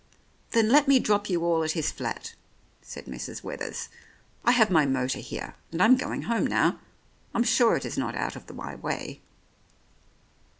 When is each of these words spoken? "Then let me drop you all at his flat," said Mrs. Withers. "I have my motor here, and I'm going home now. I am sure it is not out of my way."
"Then 0.53 0.69
let 0.69 0.87
me 0.87 0.97
drop 0.97 1.29
you 1.29 1.45
all 1.45 1.63
at 1.63 1.73
his 1.73 1.91
flat," 1.91 2.33
said 2.81 3.05
Mrs. 3.05 3.43
Withers. 3.43 3.87
"I 4.43 4.49
have 4.51 4.71
my 4.71 4.83
motor 4.83 5.19
here, 5.19 5.53
and 5.71 5.79
I'm 5.79 5.95
going 5.95 6.23
home 6.23 6.47
now. 6.47 6.79
I 7.35 7.37
am 7.37 7.43
sure 7.43 7.75
it 7.75 7.85
is 7.85 7.99
not 7.99 8.15
out 8.15 8.35
of 8.35 8.49
my 8.51 8.73
way." 8.73 9.21